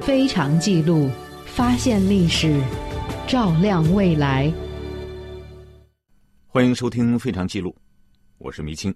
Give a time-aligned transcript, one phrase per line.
[0.00, 1.10] 非常记录，
[1.44, 2.62] 发现历史，
[3.26, 4.52] 照亮未来。
[6.46, 7.70] 欢迎收听《非常记录》，
[8.38, 8.94] 我是迷青。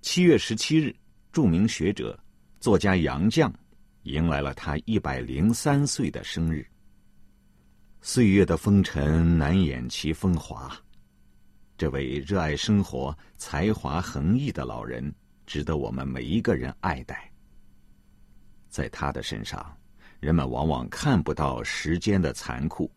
[0.00, 0.94] 七月十七日，
[1.32, 2.18] 著名学者、
[2.60, 3.50] 作家杨绛
[4.04, 6.66] 迎来了他一百零三岁的生日。
[8.00, 10.70] 岁月的风尘难掩其风华，
[11.76, 15.12] 这位热爱生活、才华横溢的老人，
[15.46, 17.29] 值得我们每一个人爱戴。
[18.70, 19.76] 在他的身上。
[20.20, 22.90] 人们往往看不到时间的残酷。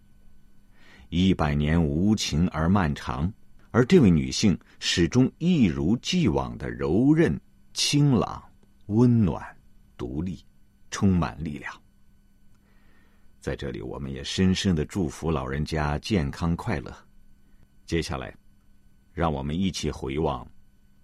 [1.09, 3.31] 一百年无情而漫长，
[3.71, 7.39] 而这位女性始终一如既往的柔韧、
[7.73, 8.43] 清朗、
[8.88, 9.41] 温暖、
[9.98, 10.43] 独立，
[10.91, 11.73] 充满力量。
[13.40, 16.93] 在这里，我们也深深的祝福老人家健康快乐。
[17.85, 18.35] 接下来，
[19.13, 20.45] 让我们一起回望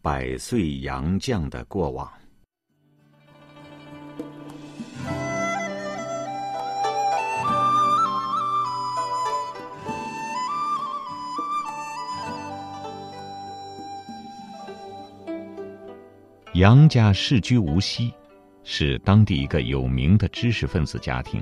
[0.01, 2.11] 百岁杨绛的过往。
[16.59, 18.13] 杨家世居无锡，
[18.65, 21.41] 是当地一个有名的知识分子家庭。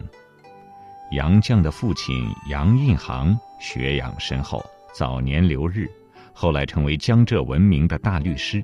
[1.10, 5.90] 杨绛的父亲杨印行学养深厚，早年留日，
[6.34, 8.64] 后来成为江浙闻名的大律师，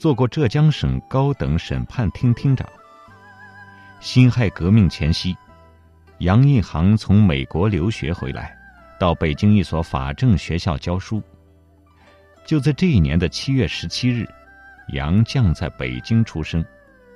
[0.00, 2.68] 做过浙江省高等审判厅厅长。
[4.00, 5.32] 辛亥革命前夕，
[6.18, 8.52] 杨印行从美国留学回来，
[8.98, 11.22] 到北京一所法政学校教书。
[12.44, 14.28] 就在这一年的七月十七日。
[14.92, 16.64] 杨绛在北京出生，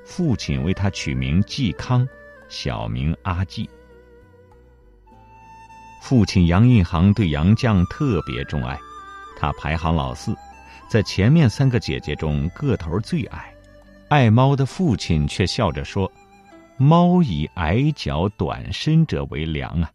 [0.04, 2.06] 父亲为他取名季康，
[2.48, 3.68] 小名阿季。
[6.02, 8.78] 父亲杨印行对杨绛特别钟爱，
[9.38, 10.36] 他排行老四，
[10.88, 13.54] 在前面三个姐姐中个头最矮。
[14.08, 16.10] 爱猫的父亲却笑着说
[16.76, 19.90] ：“猫以矮脚短身者为良啊。”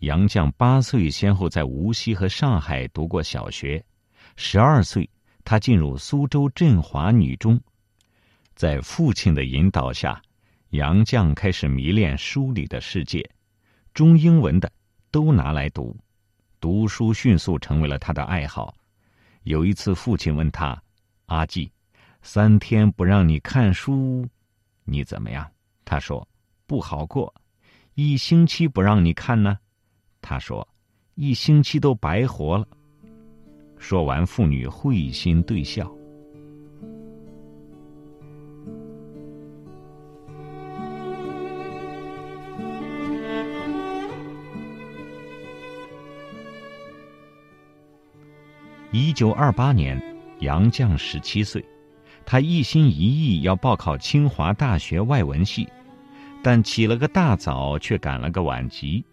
[0.00, 3.82] 杨绛八岁先后在无锡和上海读过小学，
[4.36, 5.08] 十二岁。
[5.44, 7.60] 他进入苏州振华女中，
[8.54, 10.22] 在父亲的引导下，
[10.70, 13.28] 杨绛开始迷恋书里的世界，
[13.92, 14.70] 中英文的
[15.10, 15.96] 都拿来读，
[16.60, 18.74] 读书迅速成为了他的爱好。
[19.42, 20.80] 有一次，父亲问他
[21.26, 21.70] ：“阿季，
[22.22, 24.26] 三天不让你看书，
[24.84, 25.50] 你怎么样？”
[25.84, 26.26] 他说
[26.66, 27.34] ：“不好过。”
[27.94, 29.58] 一星期不让你看呢？
[30.22, 30.66] 他说
[31.16, 32.66] ：“一星期都白活了。”
[33.82, 35.92] 说完，妇女会心对笑。
[48.92, 50.00] 一九二八年，
[50.38, 51.62] 杨绛十七岁，
[52.24, 55.68] 他一心一意要报考清华大学外文系，
[56.40, 59.04] 但起了个大早，却赶了个晚集。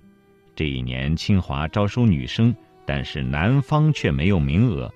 [0.55, 2.55] 这一年，清华招收女生。
[2.89, 4.91] 但是南方却没有名额，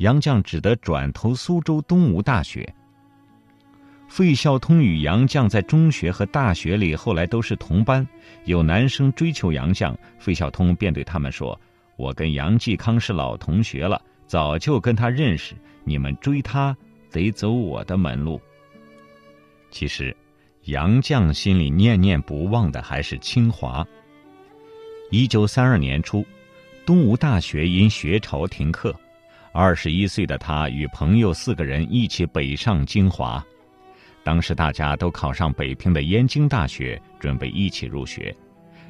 [0.00, 2.70] 杨绛只得转投苏州东吴大学。
[4.06, 8.06] 费孝通与杨绛在中学和大学里后来都是同班，
[8.44, 11.58] 有男生追求杨绛，费孝通便对他们说
[11.96, 15.54] ：“我跟杨继康是老同学了，早就跟他认识，
[15.84, 16.76] 你们追他
[17.10, 18.38] 得走我的门路。”
[19.72, 20.14] 其实，
[20.64, 23.86] 杨绛心里念念不忘的还是清华。
[25.10, 26.22] 一九三二年初。
[26.88, 28.98] 东吴大学因学潮停课，
[29.52, 33.44] 二十一岁的他与朋友四个人一起北上京华。
[34.24, 38.34] 当时大家都考上北平的燕京大学，准备一起入学，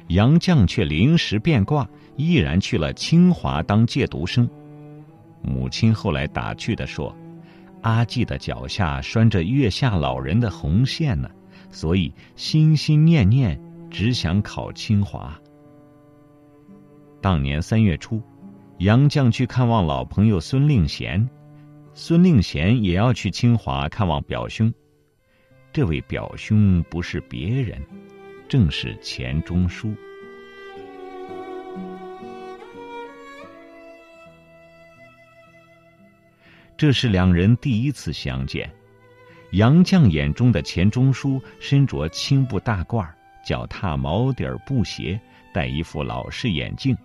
[0.07, 4.49] 杨绛却临时变卦，毅然去了清华当借读生。
[5.41, 7.13] 母亲后来打趣地说
[7.83, 11.29] ：“阿季的脚下拴着月下老人的红线呢，
[11.69, 13.59] 所以心心念念
[13.91, 15.37] 只想考清华。”
[17.21, 18.21] 当年三月初，
[18.77, 21.29] 杨绛去看望老朋友孙令贤，
[21.93, 24.73] 孙令贤也要去清华看望表兄。
[25.73, 27.77] 这位表兄不是别人，
[28.47, 29.93] 正是钱钟书。
[36.77, 38.71] 这是两人第一次相见。
[39.51, 43.05] 杨绛眼中的钱钟书身着青布大褂，
[43.45, 45.19] 脚踏毛底布鞋，
[45.53, 46.95] 戴一副老式眼镜。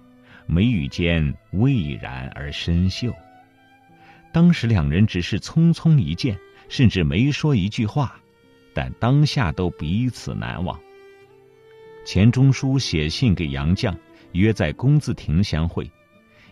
[0.46, 3.12] 眉宇间蔚然而深秀。
[4.32, 6.38] 当时两人只是匆匆一见，
[6.68, 8.20] 甚至没说一句话，
[8.74, 10.78] 但当下都彼此难忘。
[12.04, 13.96] 钱钟书写信给杨绛，
[14.32, 15.90] 约在工字亭相会。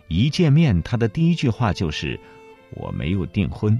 [0.07, 2.19] 一见面，他的第一句话就是
[2.71, 3.79] ：“我没有订婚。”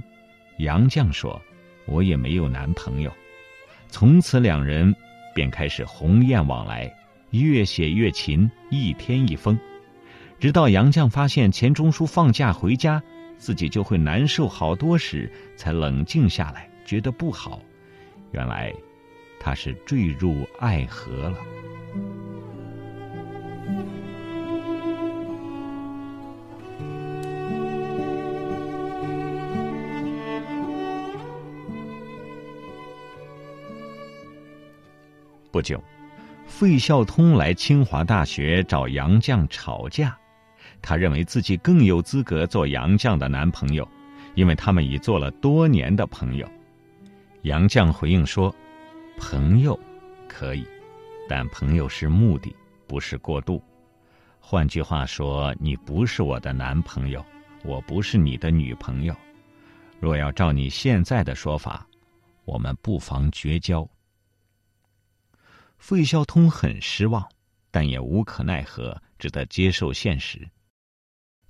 [0.58, 1.40] 杨绛说
[1.86, 3.12] ：“我也没有男朋友。”
[3.88, 4.94] 从此两人
[5.34, 6.92] 便开始鸿雁往来，
[7.30, 9.58] 越写越勤，一天一封。
[10.38, 13.02] 直到杨绛发现钱钟书放假回家，
[13.38, 17.60] 自己就会难受好多时，才冷静下来，觉得不好。
[18.32, 18.72] 原来，
[19.40, 21.38] 他是坠入爱河了。
[35.50, 35.80] 不久，
[36.46, 40.18] 费孝通来清华大学找杨绛吵架，
[40.84, 43.88] 他认为自己更有资格做杨绛的男朋友，
[44.34, 46.46] 因为他们已做了多年的朋友。
[47.42, 48.54] 杨绛回应说
[49.16, 49.78] ：“朋友
[50.28, 50.66] 可以，
[51.26, 52.54] 但朋友是目的，
[52.86, 53.62] 不是过度。
[54.40, 57.24] 换句话说，你不是我的男朋友，
[57.64, 59.16] 我不是你的女朋友。
[59.98, 61.86] 若要照你现在的说法，
[62.44, 63.88] 我们不妨绝交。”
[65.78, 67.26] 费孝通很失望，
[67.70, 70.46] 但也无可奈何，只得接受现实。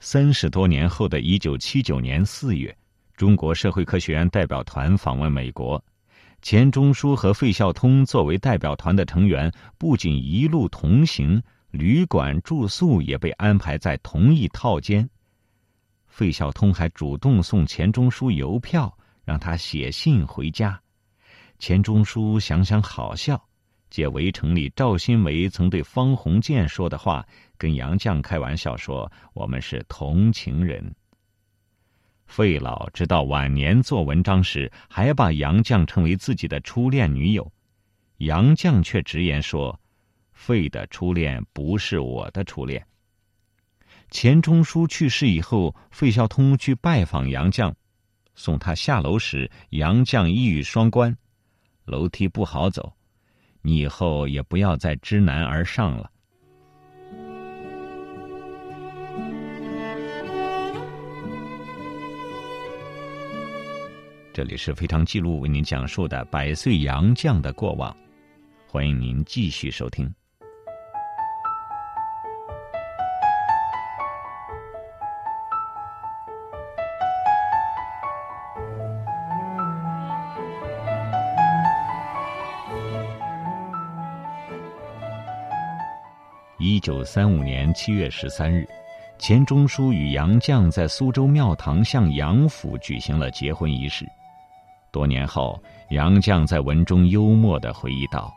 [0.07, 2.77] 三十多年后的一九七九年四月，
[3.17, 5.83] 中国社会科学院代表团访问美国，
[6.43, 15.09] 钱钟书和费孝通作为代表团的成员，不仅一路同行，旅馆住宿也被安排在同一套间。
[16.07, 20.79] 费孝通还主动送钱钟书邮票，让他写信回家。
[21.59, 23.43] 钱钟书想想好笑。
[23.91, 27.25] 借《围城》里赵新维曾对方鸿渐说的话，
[27.65, 30.95] 跟杨绛开玩笑说：“我们是同情人。”
[32.29, 37.51] 费老直到晚年做文章时，还把杨绛称为自己的初恋女友，
[38.19, 39.81] 杨绛却直言说
[40.35, 42.87] ：“费的初恋不是我的初恋。”
[44.13, 47.73] 钱钟书去世以后，费孝通去拜访杨绛，
[48.35, 51.17] 送他下楼时，杨绛一语双关
[51.87, 52.93] ：“楼梯不好走。”
[53.67, 56.11] 你以后也不要再知难而上了。
[64.35, 67.97] 这里是非常记录为您讲述的百岁杨绛的过往，
[68.67, 70.13] 欢迎您继续收听。
[86.59, 88.67] 一九三五年七月十三日，
[89.17, 94.05] 钱钟书与杨绛在苏州庙堂向杨府举行了结婚仪式。
[94.95, 95.61] 多年后，
[95.91, 98.33] 杨绛在文中幽默地回忆道：“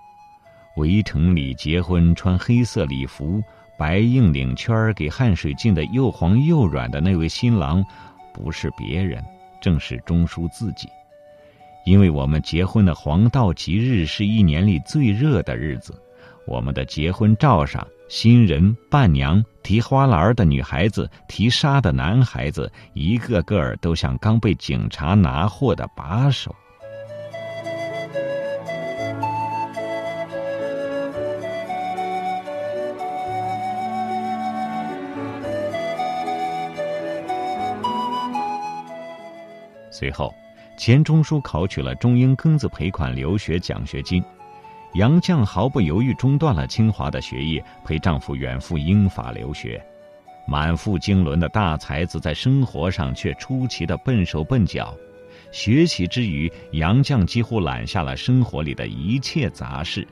[0.77, 3.39] 围城里结婚穿黑色礼服、
[3.77, 7.85] 白硬领圈给汗水浸得又黄又软的那位新郎，
[8.33, 9.23] 不是别人，
[9.61, 10.89] 正是钟书自己。
[11.85, 15.93] 因为我们结婚的黄道吉日是一年里最热的日子，
[16.47, 26.55] 我们的结婚照上。”新人、伴娘、提花篮的女孩子、提沙的男孩子，一个个都像刚被警察拿货的把手。
[39.91, 40.33] 随后，
[40.77, 44.23] 钱钟书考取了中英庚子赔款留学奖学金。
[44.97, 49.79] 杨绛毫不犹豫中断了清华的学业，陪丈夫远赴英法留学。
[50.47, 54.97] 满腹经纶的大才子在生活上却出奇的笨手笨脚。
[55.51, 60.07] 学习之余，杨绛几乎揽下了生活里的一切杂事，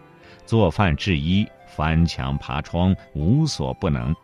[0.45, 4.15] 做饭、制衣、翻墙、爬窗，无所不能。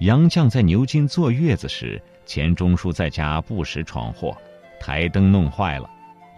[0.00, 4.36] 杨绛在牛津坐月子时，钱钟书在家不时闯祸，
[4.80, 5.88] 台灯弄坏了，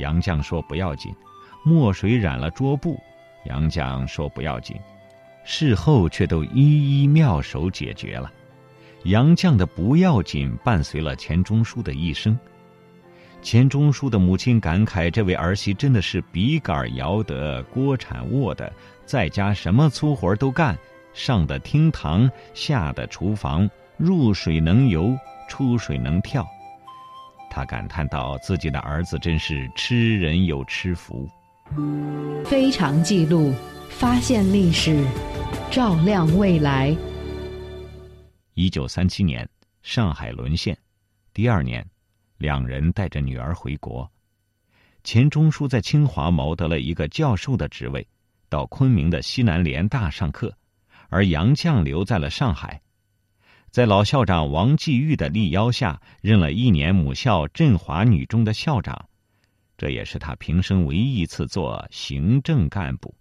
[0.00, 1.14] 杨绛说不要紧，
[1.64, 3.00] 墨水染了桌布。
[3.44, 4.76] 杨绛说：“不要紧。”
[5.44, 8.30] 事后却都一一妙手解决了。
[9.04, 12.38] 杨绛的“不要紧”伴随了钱钟书的一生。
[13.40, 18.70] 钱钟书的母亲感慨：“这位儿媳真的是笔杆摇得，锅铲握的，
[19.06, 20.76] 在家什么粗活都干，
[21.14, 25.16] 上的厅堂，下的厨房，入水能游，
[25.48, 26.46] 出水能跳。”
[27.48, 31.26] 他感叹道：“自己的儿子真是吃人有吃福。”
[32.44, 33.52] 非常记录，
[33.90, 35.04] 发现历史，
[35.70, 36.96] 照亮未来。
[38.54, 39.48] 一九三七年，
[39.82, 40.76] 上海沦陷，
[41.34, 41.86] 第二年，
[42.38, 44.10] 两人带着女儿回国。
[45.04, 48.06] 钱钟书在清华谋得了一个教授的职位，
[48.48, 50.56] 到昆明的西南联大上课，
[51.08, 52.80] 而杨绛留在了上海，
[53.70, 59.08] 在老校长王继玉的力邀下，任了一年母校振华女中的校长。
[59.78, 63.14] 这也是他平生唯一一次做行政干部。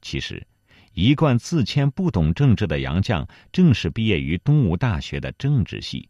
[0.00, 0.46] 其实，
[0.94, 6.08] 一贯自谦、不懂政治的杨绛，正是毕业于东吴大学的政治系。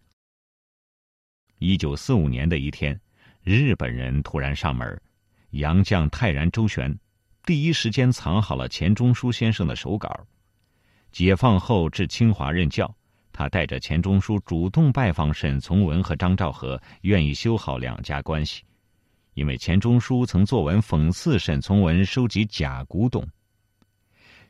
[1.59, 3.01] 一九四五年的一天，
[3.43, 5.01] 日本人突然上门，
[5.51, 6.97] 杨绛泰然周旋，
[7.45, 10.27] 第一时间藏好了钱钟书先生的手稿。
[11.11, 12.95] 解放后至清华任教，
[13.33, 18.63] 他带着钱钟书主动拜访沈从文和张兆和，愿意修好两家关系。
[19.35, 23.27] 因为钱钟书曾作文讽刺沈从文收集假古董。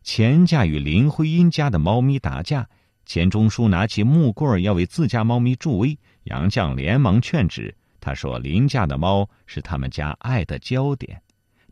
[0.02, 2.68] 钱家与林徽因家的猫咪打架，
[3.04, 7.74] 钱钟书拿起木棍要为自家猫咪助威，杨绛连忙劝止。
[8.00, 11.20] 他说：“林家的猫是他们家爱的焦点，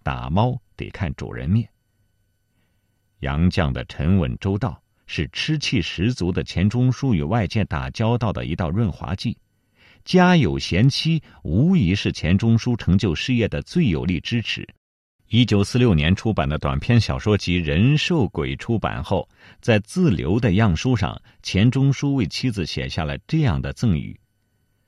[0.02, 1.66] 打猫得看主人面。”
[3.20, 9.38] 杨绛的沉稳周到，是吃气十足的钱钟书与外界打交道的一道润滑剂。
[10.04, 14.66] 家有贤妻，无疑是钱钟书成就事业的最有力支持。
[15.28, 19.28] 一九四六年出版的短篇小说集《人兽鬼》出版后，
[19.60, 24.18] 在自留的样书上，钱钟书为妻子写下了这样的赠语：“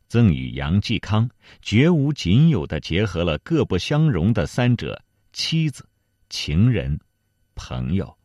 [0.09, 1.29] 赠与杨继康，
[1.61, 5.03] 绝无仅有的结合了各不相容的三者：
[5.35, 5.87] 妻子、
[6.31, 6.99] 情人、
[7.55, 8.17] 朋友。”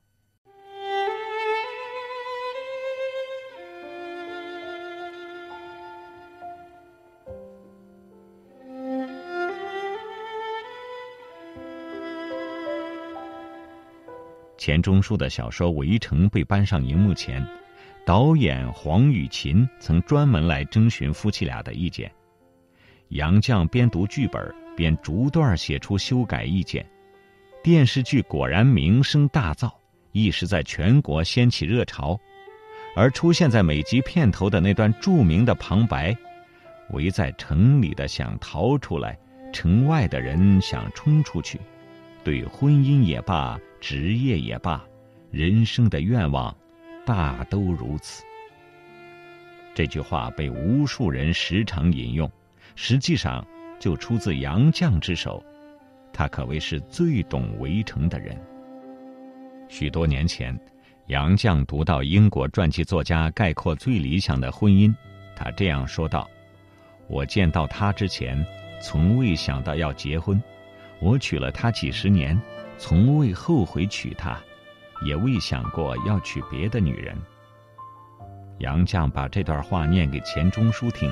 [14.65, 17.47] 钱钟书的小说《围城》被搬上荧幕前，
[18.03, 22.11] 导演黄雨芹曾专门来征询夫妻俩的意见。
[23.09, 24.41] 杨绛边读剧本
[24.75, 26.83] 边逐段写出修改意见，
[27.61, 29.71] 电视剧果然名声大噪，
[30.13, 32.19] 一时在全国掀起热潮。
[32.95, 36.11] 而出现在每集片头的那段著名的旁白
[36.89, 39.15] ：“围在城里的想逃出来，
[39.53, 41.61] 城外的人想冲出去。”
[42.25, 44.83] 对婚姻也罢，职业也罢，
[45.29, 46.57] 人生的愿望，
[47.05, 48.23] 大都如此。
[49.75, 52.27] 这句话被无数人时常引用，
[52.75, 53.45] 实际上
[53.79, 55.39] 就出自杨绛之手，
[56.11, 58.35] 他可谓是最懂围城的人。
[59.69, 60.59] 许多年前，
[61.05, 64.91] 杨绛读到英国传记作家概括最理想的婚姻，
[65.35, 66.27] 他这样说道
[67.07, 68.43] ：“我见到他之前，
[68.81, 70.41] 从未想到要结婚。”
[71.01, 72.41] 我娶了她几十年，
[72.77, 74.37] 从未后悔娶她，
[75.05, 77.17] 也未想过要娶别的女人。
[78.59, 81.11] 杨绛把这段话念给钱钟书听，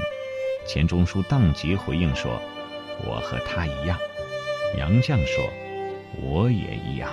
[0.66, 2.40] 钱钟书当即回应说
[3.06, 3.98] ：“我和她一样。”
[4.80, 5.44] 杨绛说
[6.22, 7.10] ：“我也一样。”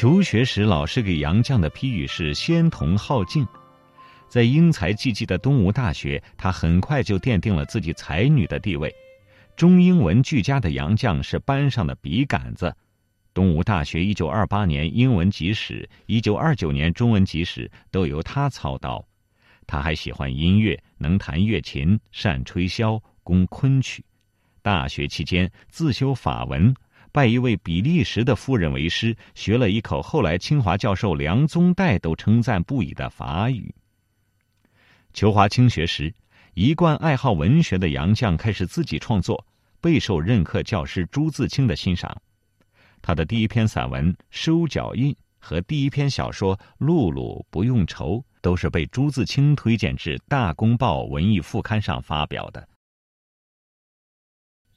[0.00, 3.46] 求学时，老师给杨绛的批语是“仙童好静”。
[4.30, 8.90] 在英才济济的东吴大学，他很快就奠定了自己才女的地位。
[9.56, 12.74] 中英文俱佳的杨绛是班上的笔杆子。
[13.34, 19.06] 东吴大学1928年英文集史、1929年中文集史都由他操刀。
[19.66, 24.02] 他还喜欢音乐，能弹乐琴，善吹箫，工昆曲。
[24.62, 26.74] 大学期间自修法文。
[27.12, 33.74] 拜一位比利时的夫人为师，学了一口后来清华教授梁宗岱都称赞不已的法语。
[35.12, 36.14] 求华清学时，
[36.54, 39.44] 一贯爱好文学的杨绛开始自己创作，
[39.80, 42.16] 备受任课教师朱自清的欣赏。
[43.02, 52.68] 他的第一篇散文《收脚印》和第一篇小说《露露不用愁》都是被朱自清推荐至《大公报》文艺副刊上发表的。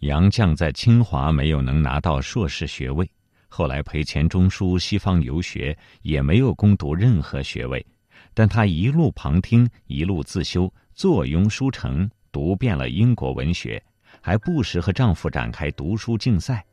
[0.03, 3.09] 杨绛在清华没有能拿到硕士学位，
[3.47, 7.85] 后来陪钱钟书西方游学，也没有攻读任何学位。
[8.33, 13.81] 但他一路旁听，一路自修，坐拥书城，读遍了英国文学，
[14.19, 16.65] 还不时和丈夫展开读书竞赛。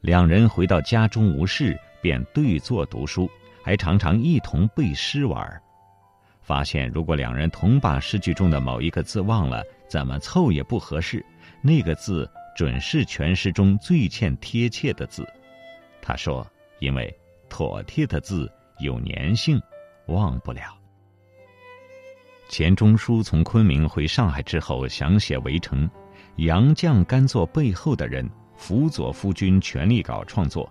[0.00, 3.30] 两人回到家中无事，便对坐读书，
[3.62, 5.62] 还常常一同背诗玩。
[6.42, 11.24] 发现如果两人同把诗句中的某一个字忘了，怎么凑也不合适，
[11.62, 12.28] 那个字。
[12.60, 15.26] 准是全诗中最欠贴切的字，
[16.02, 16.46] 他说
[16.78, 17.10] ：“因为
[17.48, 19.58] 妥帖的字有粘性，
[20.08, 20.78] 忘不了。”
[22.50, 25.88] 钱钟书从昆明回上海之后，想写《围城》，
[26.36, 30.70] 杨绛甘做背后的人，辅佐夫君全力搞创作。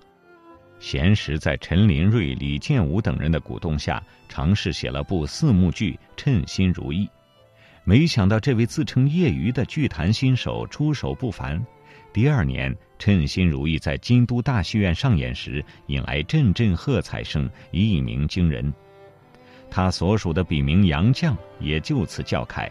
[0.77, 7.07] 闲时在陈林瑞、李建武等人的鼓动下，尝试写了部四幕剧《称心如意》，
[7.83, 11.59] 没想到这位自称业余的剧坛新手出手不凡。
[12.11, 18.73] 第二年称心如意在京都大戏院上演时，引来阵阵喝彩声，一鸣惊人。
[19.69, 22.69] 他所属的笔名杨绛也就此叫开。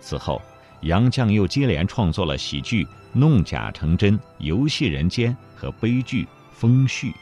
[0.00, 0.40] 此后，
[0.80, 7.12] 杨绛又接连创作了喜剧《弄假成真》《游戏人间》和悲剧《风絮》，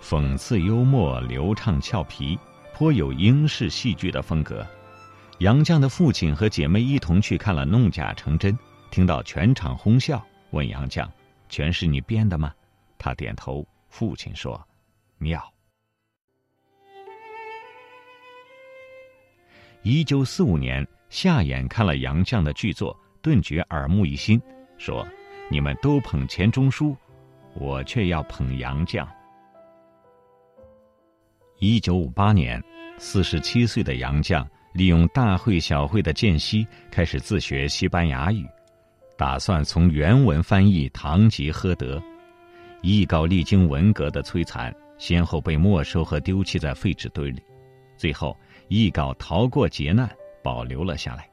[0.00, 2.38] 讽刺幽默、流畅俏皮，
[2.72, 4.64] 颇有英式戏剧的风格。
[5.38, 8.52] 杨绛的父亲和姐妹一同去看了《弄假成真》，
[8.90, 11.08] 听到全场哄笑，问杨绛。
[11.48, 12.54] 全是你编的吗？
[12.98, 13.66] 他点头。
[13.88, 14.62] 父亲说
[15.16, 15.42] ：“妙。”
[19.82, 24.38] 一九四五年，夏衍看了杨绛的剧作，顿觉耳目一新，
[24.76, 25.08] 说
[25.50, 26.94] ：“你们都捧钱钟书，
[27.54, 29.08] 我却要捧杨绛。”
[31.58, 32.62] 一九五八年，
[32.98, 38.46] 四十七岁的杨绛利用大会小会的间隙，开始自学西班牙语。
[39.18, 41.96] 打算从原文翻译《堂吉诃德》，
[42.82, 47.42] 译稿历经文革的摧残，先后被没收和丢弃在废纸堆里，
[47.96, 48.36] 最后
[48.68, 50.08] 译稿逃过劫难，
[50.40, 51.28] 保留了下来。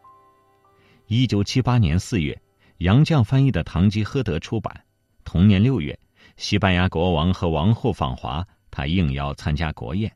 [1.06, 2.36] 一九七八年四月，
[2.80, 4.84] 杨绛翻译的《堂吉诃德》出版。
[5.24, 5.96] 同年六月，
[6.38, 10.12] 西班牙国王和王后访华，他应邀参加国宴。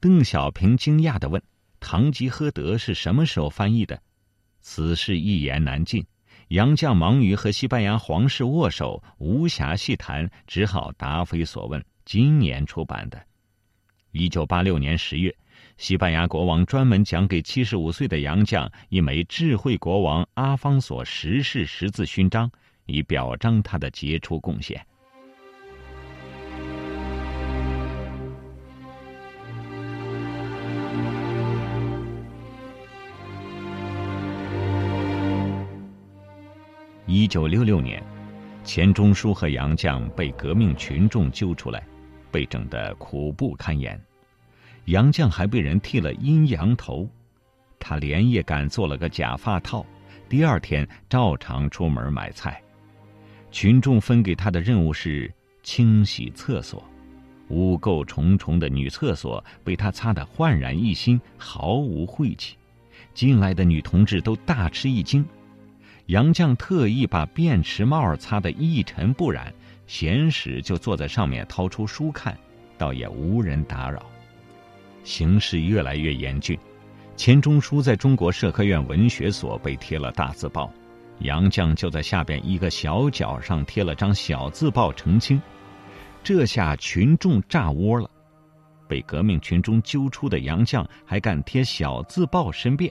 [0.00, 1.40] 邓小平惊讶地问
[1.78, 4.02] ：“《堂吉诃德》是什么时候翻译的？”
[4.60, 6.04] 此事一言难尽。
[6.48, 11.84] 杨绛忙于和西班牙皇室握手，无暇细谈，只好答非所问。
[12.06, 13.22] 今年出版的，
[14.12, 15.34] 一九八六年十月，
[15.76, 22.50] 西班牙国王专门奖给七十五岁的杨绛一枚智慧国王阿方索十世十字勋章，
[22.86, 24.82] 以表彰他的杰出贡献。
[37.10, 38.02] 一九六六年，
[38.64, 41.82] 钱钟书和杨绛被革命群众揪出来，
[42.30, 43.98] 被整得苦不堪言。
[44.84, 47.08] 杨绛还被人剃了阴阳头，
[47.78, 49.86] 他连夜赶做了个假发套，
[50.28, 52.62] 第二天照常出门买菜。
[53.50, 56.84] 群众分给他的任务是清洗厕所，
[57.48, 62.58] 污垢重重的女厕所被他擦得焕然一新，毫无晦气。
[63.14, 65.24] 进来的女同志都大吃一惊。
[66.08, 69.52] 杨绛特意把便池帽擦得一尘不染，
[69.86, 72.34] 闲时就坐在上面掏出书看，
[72.78, 74.02] 倒也无人打扰。
[75.04, 76.58] 形势越来越严峻，
[77.14, 80.72] 钱钟书在中国社科院文学所被贴了大字报，
[81.18, 85.38] 杨绛就在下边一个小角上贴了张小字报澄清。
[86.24, 88.10] 这下群众炸窝了，
[88.88, 92.90] 被革命群众揪出的杨绛还敢贴小字报申辩。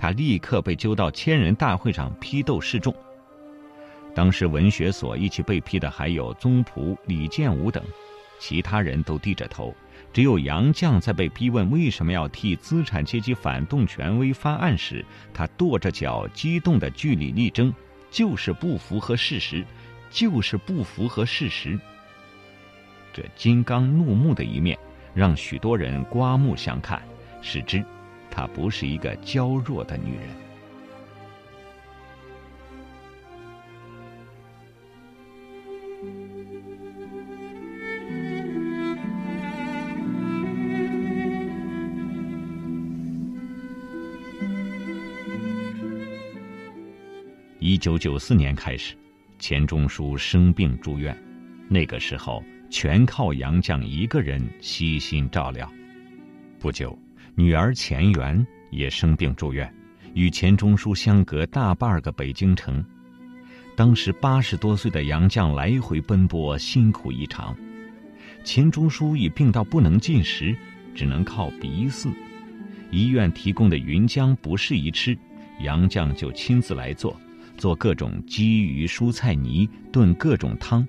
[0.00, 2.94] 他立刻被揪到千人大会上批斗示众。
[4.14, 7.84] 当时文学所一起被批的还有宗璞、李建武等，
[8.38, 9.74] 其他人都低着头，
[10.10, 17.70] 只有杨绛在被逼问为什么要替资产阶级反动权威翻案时，他跺着脚，激动的据理力争，
[18.10, 19.62] 就是不符合事实，
[20.10, 21.78] 就是不符合事实。
[23.12, 24.78] 这金刚怒目的一面，
[25.12, 27.02] 让许多人刮目相看，
[27.42, 27.84] 使之。
[28.30, 30.28] 她不是一个娇弱的女人。
[47.58, 48.96] 一九九四年开始，
[49.38, 51.16] 钱钟书生病住院，
[51.68, 55.70] 那个时候全靠杨绛一个人悉心照料。
[56.58, 56.98] 不久。
[57.40, 59.74] 女儿钱媛也生病住院，
[60.12, 62.84] 与钱钟书相隔大半个北京城。
[63.74, 67.56] 当时八十多岁的杨绛来回奔波，辛苦异常。
[68.44, 70.54] 钱钟书已病到不能进食，
[70.94, 72.12] 只能靠鼻饲。
[72.90, 75.16] 医院提供的云浆不适宜吃，
[75.62, 77.18] 杨绛就亲自来做，
[77.56, 80.86] 做各种鸡鱼蔬菜泥，炖各种汤。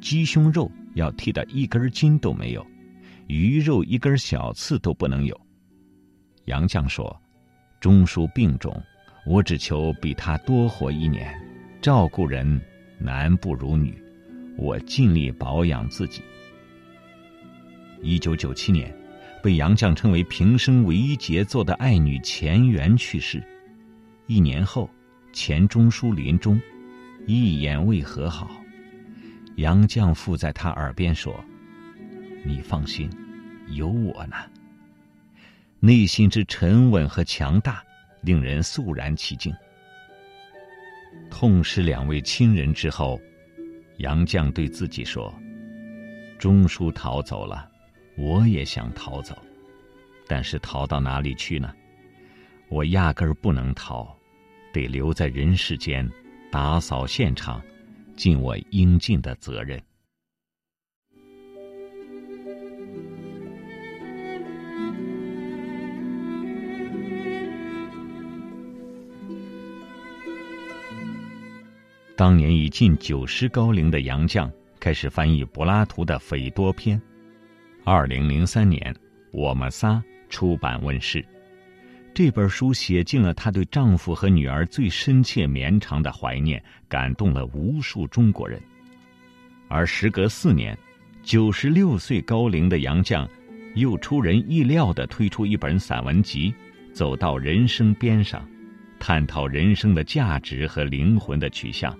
[0.00, 2.66] 鸡胸肉要剔得一根筋都没有，
[3.26, 5.38] 鱼肉一根小刺都不能有。
[6.46, 7.20] 杨绛说
[7.80, 8.82] ：“钟书病重，
[9.26, 11.34] 我只求比他多活一年。
[11.80, 12.60] 照顾人
[12.98, 14.02] 男不如女，
[14.56, 16.22] 我尽力保养自己。”
[18.02, 18.94] 一九九七年，
[19.42, 23.42] 被杨绛称为平生唯一杰作的爱女钱媛去世。
[24.26, 24.88] 一年后，
[25.32, 26.60] 钱钟书临终，
[27.26, 28.50] 一言未和好。
[29.56, 31.42] 杨绛附在他耳边说
[32.44, 33.08] ：“你放心，
[33.68, 34.36] 有我呢。”
[35.84, 37.84] 内心之沉稳和强大，
[38.22, 39.54] 令人肃然起敬。
[41.30, 43.20] 痛失两位亲人之后，
[43.98, 45.30] 杨绛对自己说
[46.40, 47.70] ：“钟书逃走了，
[48.16, 49.36] 我也想逃走，
[50.26, 51.70] 但是逃到哪里去呢？
[52.70, 54.18] 我压根儿不能逃，
[54.72, 56.10] 得留在人世间，
[56.50, 57.62] 打扫现场，
[58.16, 59.78] 尽我应尽的责任。”
[72.16, 74.48] 当年已近九十高龄的杨绛
[74.78, 76.96] 开始翻译柏拉图的《斐多篇》，
[77.82, 78.80] 二零零三年，
[79.32, 79.94] 《我们仨》
[80.28, 81.24] 出版问世。
[82.14, 88.62] 这本书写尽了她对丈夫和女儿最深切绵长的怀念，感动了无数中国人。
[89.66, 90.78] 而时隔四年，
[91.24, 93.28] 九十六岁高龄的杨绛，
[93.74, 96.54] 又出人意料地推出一本散文集
[96.94, 98.40] 《走到人生边上》，
[98.98, 101.96] 探讨人生的价值和灵魂的取向。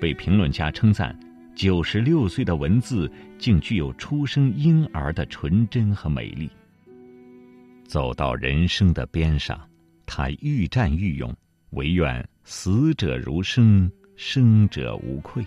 [0.00, 1.18] 被评论家称赞，
[1.54, 6.50] 九十六岁的文字竟具有初生婴儿的纯真和美丽。
[7.84, 9.58] 走到人生的边上，
[10.04, 11.34] 他愈战愈勇，
[11.70, 15.44] 唯愿死者如生，生者无愧。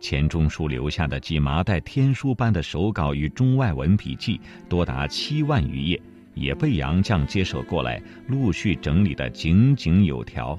[0.00, 6.00] 钱钟书留下的几麻袋天书般的手稿与中外文笔记多达七万余页，
[6.36, 10.58] 也被杨绛接手过来，陆续整理得井井有条。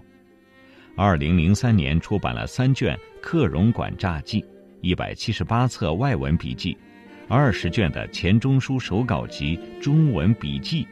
[0.95, 4.41] 二零零三年出版了三卷《克荣馆札记》，
[4.81, 6.75] 一百七十八册外文笔记，
[7.29, 10.87] 二十卷的钱钟书手稿集中文笔记，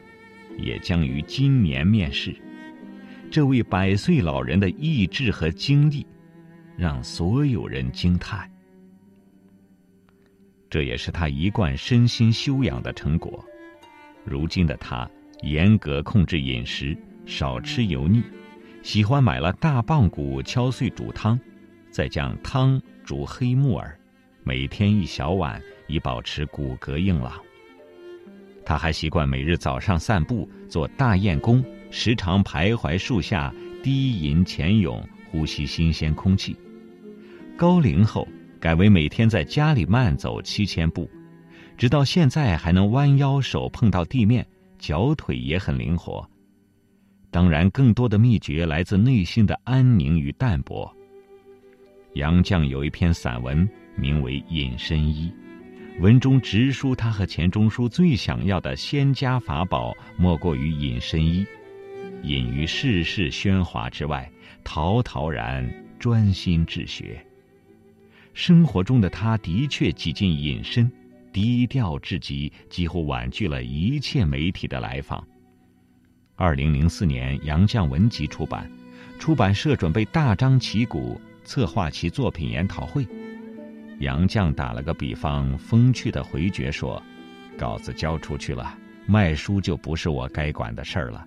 [0.56, 2.32] 也将于今年面世。
[3.28, 6.06] 这位百岁老人的意志和经历，
[6.76, 8.48] 让所有人惊叹。
[10.70, 13.44] 这也是他一贯身心修养的成果。
[14.26, 15.08] 如今的他，
[15.42, 18.22] 严格控制饮食，少吃油腻。
[18.82, 21.38] 喜欢买了大棒骨敲碎煮汤，
[21.90, 23.98] 再将汤煮黑木耳，
[24.44, 27.32] 每天一小碗，以保持骨骼硬朗。
[28.64, 36.56] 他还习惯每日早上散步，做大雁功，时常徘徊树下，低吟浅咏，呼吸新鲜空气。
[37.56, 38.26] 高龄后
[38.60, 41.08] 改为每天在家里慢走七千步，
[41.76, 44.46] 直到现在还能弯腰手碰到地面，
[44.78, 46.28] 脚腿也很灵活。
[47.30, 50.90] 当然，更多的秘诀来自内心的安宁与淡泊。
[52.14, 55.30] 杨绛有一篇散文，名为《隐身衣》，
[56.02, 61.44] 文中直抒他和钱钟书最想要的仙家法宝，莫过于隐身衣。
[62.22, 64.30] 隐于世事喧哗之外，
[64.64, 67.22] 陶陶然专心治学。
[68.32, 70.90] 生活中的他的确几近隐身，
[71.36, 75.22] 低调至极，几乎婉拒了一切媒体的来访。
[76.34, 78.70] 二零零四年，杨绛文集出版，
[79.18, 83.06] 出版社准备大张旗鼓策划其作品研讨会。
[83.98, 87.02] 杨绛打了个比方，风趣的回绝说
[87.58, 91.22] ：“稿子交出去了，卖书就不是我该管的事儿了。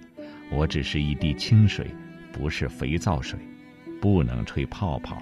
[0.50, 1.86] 我只是一滴清水，
[2.34, 3.38] 不是肥皂水，
[4.02, 5.22] 不能吹泡泡。”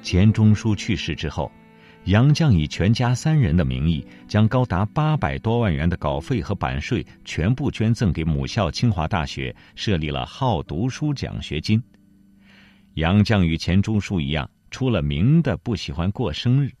[0.00, 1.50] 钱钟书去世之后。
[2.06, 11.80] 杨绛以全家三人的名义，将高达八百多万元的稿费和版税全部捐赠给母校清华大学，设立了好读书奖学金。
[12.94, 16.72] 杨绛与钱钟书一样，出了名的不喜欢过生日。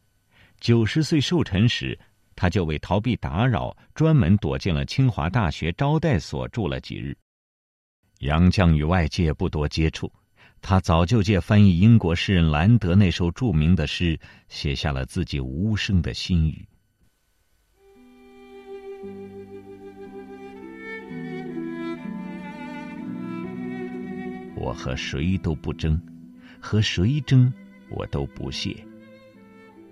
[0.58, 1.96] 九十岁寿辰时，
[2.34, 7.16] 他就为逃避打扰，专门躲进了清华大学招待所住了几日。
[8.18, 10.12] 杨绛与外界不多接触。
[10.64, 16.64] 他早就借翻译英国诗人兰德那首著名的诗，写下了自己无声的心语。
[24.54, 26.00] 我和谁都不争，
[26.60, 27.52] 和谁争
[27.90, 28.76] 我都不屑。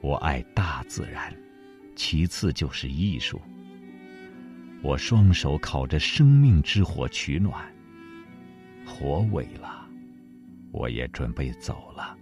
[0.01, 1.37] 我爱大自然，
[1.97, 3.43] 其次就是艺术。
[4.83, 7.53] 我双手烤着生命之火取暖，
[8.87, 9.80] 火萎了。
[10.73, 12.17] 我也准备走了。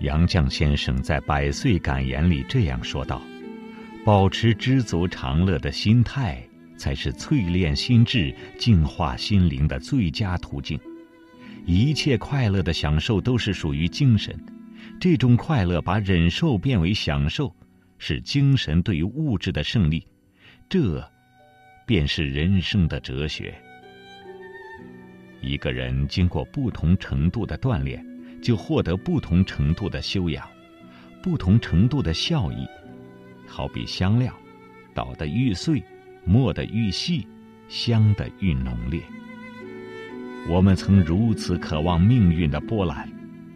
[0.00, 3.22] 杨绛先生在《百岁感言》里这样说道
[4.04, 10.78] ：“保持知足常乐的心态，才是淬炼心智、净化心灵的最佳途径。
[11.64, 14.38] 一切快乐的享受都是属于精神，
[15.00, 17.50] 这种快乐把忍受变为享受。”
[18.06, 20.06] 是精神对于物质的胜利，
[20.68, 21.02] 这
[21.86, 23.54] 便是人生的哲学。
[25.40, 28.04] 一个人经过不同程度的锻炼，
[28.42, 30.46] 就获得不同程度的修养，
[31.22, 32.68] 不同程度的效益。
[33.46, 34.38] 好比香料，
[34.92, 35.82] 捣得愈碎，
[36.26, 37.26] 磨得愈细，
[37.68, 39.00] 香的愈浓烈。
[40.46, 43.10] 我们曾如此渴望命运的波澜，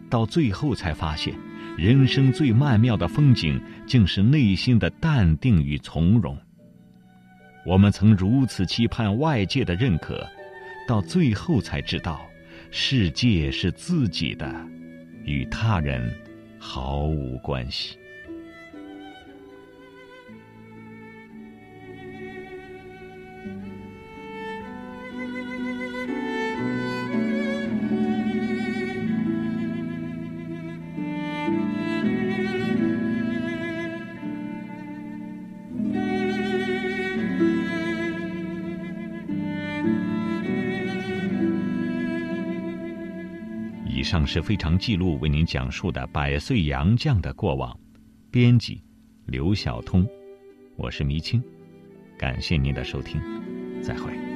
[0.09, 1.35] 到最后才发现，
[1.79, 6.37] 人生最曼妙的风景，竟是内心的淡定与从容。
[7.65, 10.27] 我们曾如此期盼外界的认可，
[10.85, 12.27] 到最后才知道，
[12.69, 14.53] 世界是自己的，
[15.23, 16.13] 与他人
[16.59, 17.97] 毫无关系。
[44.29, 47.75] 是非常记录为您讲述的百岁杨绛的过往。
[48.29, 48.79] 编辑：
[49.25, 50.07] 刘晓通，
[50.75, 51.43] 我是迷青，
[52.15, 53.19] 感谢您的收听，
[53.81, 54.28] 再会。